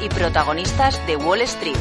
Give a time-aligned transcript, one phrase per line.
[0.00, 1.76] y protagonistas de Wall Street.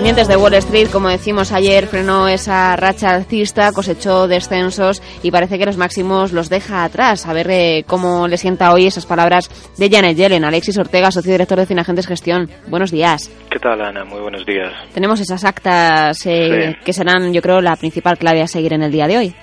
[0.00, 5.58] Pendientes de Wall Street, como decimos ayer, frenó esa racha alcista, cosechó descensos y parece
[5.58, 7.28] que los máximos los deja atrás.
[7.28, 10.46] A ver eh, cómo le sienta hoy esas palabras de Janet Yellen.
[10.46, 12.48] Alexis Ortega, socio director de Finagentes Gestión.
[12.68, 13.28] Buenos días.
[13.50, 14.06] ¿Qué tal, Ana?
[14.06, 14.72] Muy buenos días.
[14.94, 18.90] Tenemos esas actas eh, que serán, yo creo, la principal clave a seguir en el
[18.90, 19.34] día de hoy.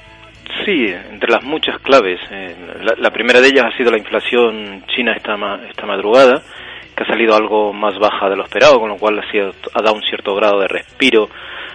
[0.65, 2.19] Sí, entre las muchas claves.
[2.31, 2.55] Eh,
[2.97, 5.35] la, primera de ellas ha sido la inflación china esta,
[5.69, 6.41] esta madrugada
[6.97, 9.83] que ha salido algo más baja de lo esperado, con lo cual ha, sido, ha
[9.83, 11.29] dado un cierto grado de respiro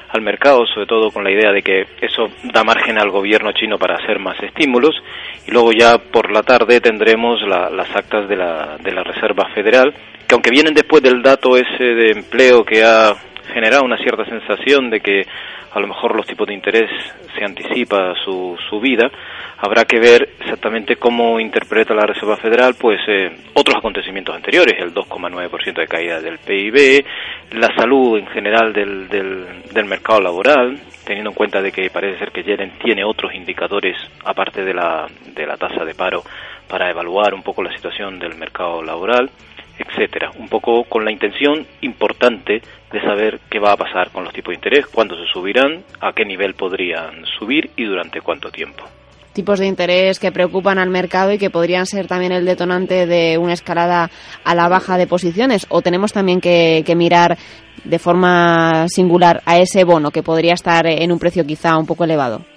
[0.08, 3.78] al mercado, sobre todo con la idea de que eso da margen al gobierno chino
[3.78, 4.96] para hacer más estímulos.
[5.46, 9.94] Y luego ya por la tarde tendremos las actas de la, de la Reserva Federal,
[10.26, 13.14] que aunque vienen después del dato ese de empleo que ha
[13.54, 15.24] generado una cierta sensación de que
[15.70, 16.90] a lo mejor los tipos de interés
[17.38, 19.08] se anticipa su subida,
[19.62, 24.92] habrá que ver exactamente cómo interpreta la Reserva Federal pues eh, otros acontecimientos anteriores, el
[24.92, 27.04] 2,9% de caída del PIB,
[27.52, 32.32] la salud en general del, del, mercado laboral, teniendo en cuenta de que parece ser
[32.32, 36.24] que Yellen tiene otros indicadores aparte de la, de la tasa de paro
[36.68, 39.30] para evaluar un poco la situación del mercado laboral,
[39.78, 44.32] etcétera, un poco con la intención importante de saber qué va a pasar con los
[44.32, 48.84] tipos de interés, cuándo se subirán, a qué nivel podrían subir y durante cuánto tiempo
[49.32, 53.38] tipos de interés que preocupan al mercado y que podrían ser también el detonante de
[53.38, 54.10] una escalada
[54.44, 55.66] a la baja de posiciones?
[55.68, 57.38] ¿O tenemos también que, mirar
[57.84, 62.04] de forma singular a ese bono que podría estar en un precio quizá un poco
[62.04, 62.51] elevado?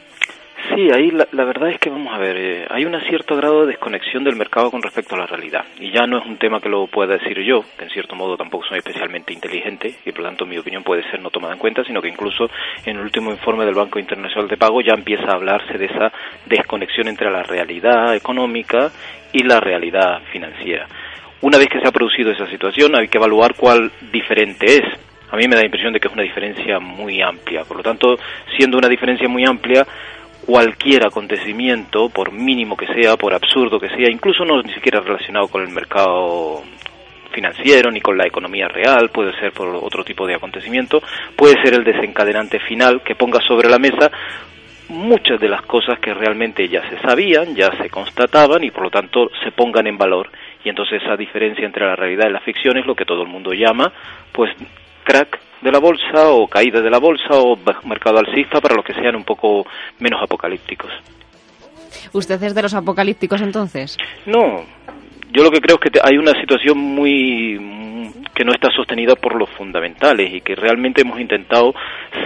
[0.76, 3.68] Sí, ahí la, verdad es que vamos a ver, eh, hay un cierto grado de
[3.68, 5.64] desconexión del mercado con respecto a la realidad.
[5.80, 8.36] Y ya no es un tema que lo pueda decir yo, que en cierto modo
[8.36, 11.60] tampoco soy especialmente inteligente y por lo tanto mi opinión puede ser no tomada en
[11.60, 12.50] cuenta, sino que incluso
[12.86, 16.12] en el último informe del Banco Internacional de Pago ya empieza a hablarse de esa
[16.46, 18.92] desconexión entre la realidad económica
[19.32, 20.88] y la realidad financiera.
[21.40, 24.84] Una vez que se ha producido esa situación, hay que evaluar cuál diferente es.
[25.32, 27.64] A mí me da la impresión de que es una diferencia muy amplia.
[27.64, 28.18] Por lo tanto,
[28.58, 29.86] siendo una diferencia muy amplia,
[30.46, 35.48] cualquier acontecimiento, por mínimo que sea, por absurdo que sea, incluso no ni siquiera relacionado
[35.48, 36.62] con el mercado
[37.32, 41.02] financiero ni con la economía real, puede ser por otro tipo de acontecimiento,
[41.36, 44.10] puede ser el desencadenante final que ponga sobre la mesa
[44.88, 48.90] muchas de las cosas que realmente ya se sabían, ya se constataban y por lo
[48.90, 50.30] tanto se pongan en valor.
[50.64, 53.28] Y entonces esa diferencia entre la realidad y la ficción es lo que todo el
[53.28, 53.92] mundo llama,
[54.32, 54.52] pues,
[55.04, 58.94] crack de la bolsa o caída de la bolsa o mercado alcista para los que
[58.94, 59.66] sean un poco
[60.00, 60.92] menos apocalípticos.
[62.14, 63.98] ¿Usted es de los apocalípticos entonces?
[64.26, 64.64] No,
[65.32, 67.60] yo lo que creo es que hay una situación muy
[68.34, 71.74] que no está sostenida por los fundamentales y que realmente hemos intentado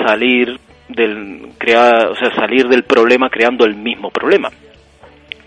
[0.06, 4.50] salir del crear, o sea, salir del problema creando el mismo problema.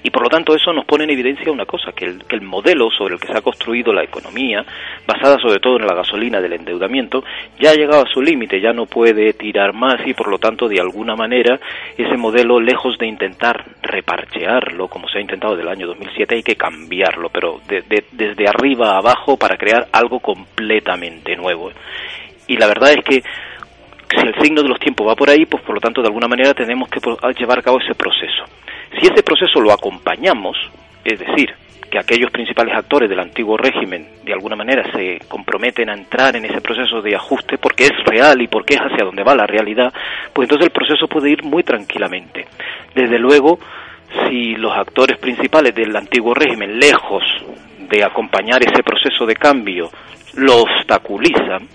[0.02, 2.42] Y por lo tanto eso nos pone en evidencia una cosa, que el, que el
[2.42, 4.64] modelo sobre el que se ha construido la economía,
[5.06, 7.24] basada sobre todo en la gasolina del endeudamiento,
[7.60, 10.68] ya ha llegado a su límite, ya no puede tirar más y por lo tanto
[10.68, 11.60] de alguna manera
[11.96, 16.42] ese modelo, lejos de intentar reparchearlo, como se ha intentado desde el año 2007, hay
[16.42, 21.70] que cambiarlo, pero desde arriba a abajo para crear algo completamente nuevo.
[22.46, 23.22] Y la verdad es que
[24.16, 26.28] si el signo de los tiempos va por ahí, pues por lo tanto de alguna
[26.28, 27.00] manera tenemos que
[27.38, 28.44] llevar a cabo ese proceso.
[28.98, 30.56] Si ese proceso lo acompañamos,
[31.04, 31.54] es decir,
[31.90, 36.46] que aquellos principales actores del antiguo régimen de alguna manera se comprometen a entrar en
[36.46, 39.92] ese proceso de ajuste porque es real y porque es hacia donde va la realidad,
[40.32, 42.46] pues entonces el proceso puede ir muy tranquilamente.
[42.94, 43.58] Desde luego,
[44.26, 47.22] si los actores principales del antiguo régimen, lejos
[47.90, 49.90] de acompañar ese proceso de cambio,
[50.34, 51.68] lo obstaculizan,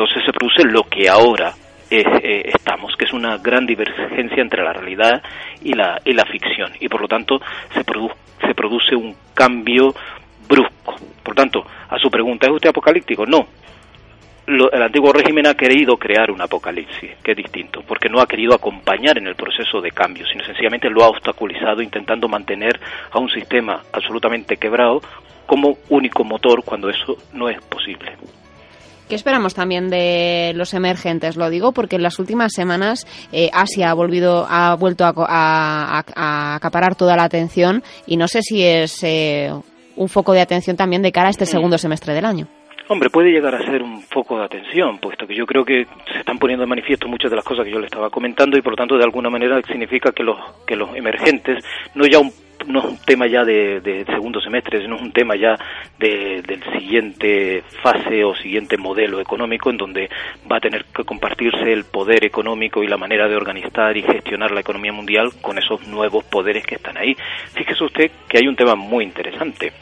[0.00, 1.52] entonces se produce lo que ahora
[1.90, 5.22] eh, estamos, que es una gran divergencia entre la realidad
[5.62, 6.72] y la, y la ficción.
[6.80, 7.38] Y por lo tanto
[7.74, 9.94] se, se produce un cambio
[10.48, 10.96] brusco.
[11.22, 13.26] Por tanto, a su pregunta, ¿es usted apocalíptico?
[13.26, 13.46] No.
[14.46, 18.54] el antiguo régimen ha querido crear un apocalipsis, que es distinto, porque no ha querido
[18.54, 22.80] acompañar en el proceso de cambio, sino sencillamente lo ha obstaculizado intentando mantener
[23.10, 25.02] a un sistema absolutamente quebrado
[25.44, 28.16] como único motor cuando eso no es posible.
[29.10, 31.36] ¿Qué esperamos también de los emergentes?
[31.36, 36.04] Lo digo porque en las últimas semanas eh, Asia ha, volvido, ha vuelto a,
[36.54, 39.50] acaparar toda la atención y no sé si es eh,
[39.96, 42.46] un foco de atención también de cara a este segundo semestre del año.
[42.86, 46.18] Hombre, puede llegar a ser un foco de atención, puesto que yo creo que se
[46.20, 48.74] están poniendo de manifiesto muchas de las cosas que yo le estaba comentando y por
[48.74, 51.64] lo tanto de alguna manera significa que los, que los emergentes
[51.96, 52.30] no ya un
[52.66, 55.56] no es un tema ya de, segundo semestre, no es un tema ya
[55.98, 60.10] de, del siguiente fase o siguiente modelo económico en donde
[60.50, 64.50] va a tener que compartirse el poder económico y la manera de organizar y gestionar
[64.50, 67.16] la economía mundial con esos nuevos poderes que están ahí.
[67.52, 69.72] Fíjese usted que hay un tema muy interesante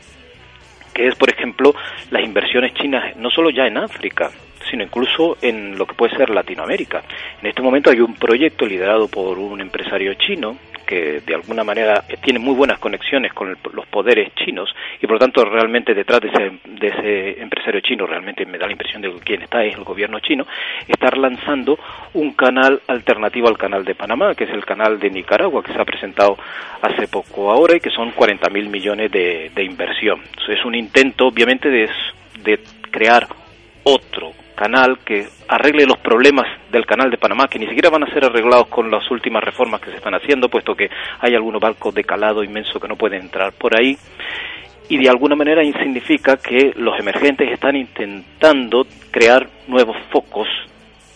[0.94, 1.74] que es, por ejemplo,
[2.10, 4.32] las inversiones chinas, no solo ya en África,
[4.68, 7.02] sino incluso en lo que puede ser Latinoamérica.
[7.40, 10.56] En este momento hay un proyecto liderado por un empresario chino
[10.88, 15.18] que de alguna manera tiene muy buenas conexiones con los poderes chinos y por lo
[15.18, 19.12] tanto realmente detrás de ese, de ese empresario chino, realmente me da la impresión de
[19.12, 20.46] que quien está es el gobierno chino,
[20.86, 21.78] estar lanzando
[22.14, 25.80] un canal alternativo al canal de Panamá, que es el canal de Nicaragua, que se
[25.80, 26.38] ha presentado
[26.80, 30.22] hace poco ahora y que son 40 mil millones de, de inversión.
[30.48, 31.90] es un intento obviamente de,
[32.42, 32.60] de
[32.90, 33.26] crear
[33.84, 38.12] otro canal que arregle los problemas del canal de Panamá, que ni siquiera van a
[38.12, 40.90] ser arreglados con las últimas reformas que se están haciendo, puesto que
[41.20, 43.96] hay algunos barcos de calado inmenso que no pueden entrar por ahí.
[44.88, 50.48] Y de alguna manera significa que los emergentes están intentando crear nuevos focos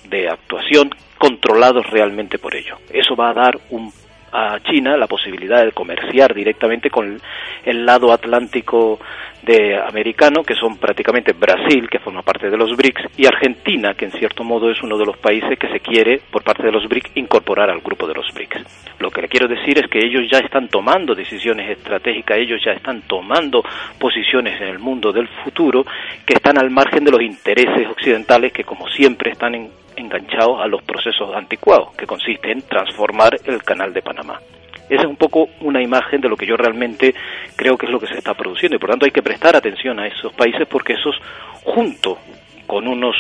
[0.09, 2.77] de actuación controlados realmente por ello.
[2.93, 3.91] Eso va a dar un
[4.33, 7.21] a China la posibilidad de comerciar directamente con
[7.65, 8.99] el lado atlántico
[9.43, 14.05] de americano, que son prácticamente Brasil, que forma parte de los BRICS, y Argentina, que
[14.05, 16.89] en cierto modo es uno de los países que se quiere, por parte de los
[16.89, 18.95] BRICS, incorporar al grupo de los BRICS.
[19.01, 22.73] Lo que le quiero decir es que ellos ya están tomando decisiones estratégicas, ellos ya
[22.73, 23.65] están tomando
[23.99, 25.85] posiciones en el mundo del futuro
[26.25, 29.55] que están al margen de los intereses occidentales que, como siempre, están
[29.97, 34.41] enganchados a los procesos anticuados, que consiste en transformar el canal de Panamá.
[34.89, 37.15] Esa es un poco una imagen de lo que yo realmente
[37.57, 39.99] creo que es lo que se está produciendo y por tanto hay que prestar atención
[39.99, 41.17] a esos países porque esos,
[41.65, 42.19] junto
[42.67, 43.17] con unos,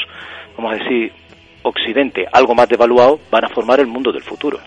[0.56, 1.12] vamos a decir,
[1.62, 4.58] Occidente algo más devaluado, van a formar el mundo del futuro.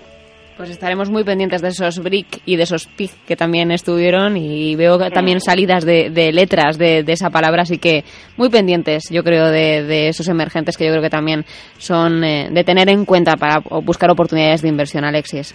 [0.57, 4.75] Pues estaremos muy pendientes de esos BRIC y de esos PIC que también estuvieron y
[4.77, 8.05] veo también salidas de, letras de, esa palabra, así que
[8.37, 11.43] muy pendientes yo creo de, esos emergentes que yo creo que también
[11.77, 15.53] son eh, de tener en cuenta para buscar oportunidades de inversión, Alexis.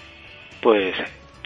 [0.60, 0.94] Pues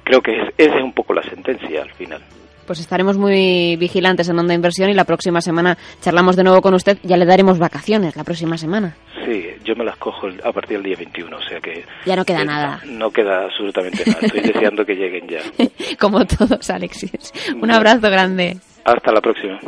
[0.02, 2.22] creo que esa es un poco la sentencia al final.
[2.66, 6.74] Pues estaremos muy vigilantes en Onda Inversión y la próxima semana charlamos de nuevo con
[6.74, 6.98] usted.
[7.02, 8.96] Ya le daremos vacaciones la próxima semana.
[9.24, 11.84] Sí, yo me las cojo a partir del día 21, o sea que...
[12.04, 12.80] Ya no queda nada.
[12.86, 14.18] No queda absolutamente nada.
[14.22, 15.40] Estoy deseando que lleguen ya.
[15.98, 17.32] Como todos, Alexis.
[17.60, 18.58] Un abrazo grande.
[18.84, 19.58] Hasta la próxima.